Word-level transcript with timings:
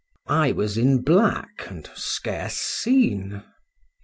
—I 0.25 0.51
was 0.51 0.79
in 0.79 1.03
black, 1.03 1.67
and 1.69 1.87
scarce 1.93 2.57
seen. 2.57 3.43